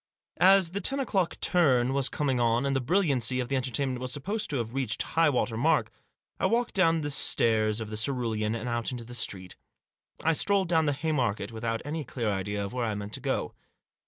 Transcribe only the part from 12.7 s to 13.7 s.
where I meant to go.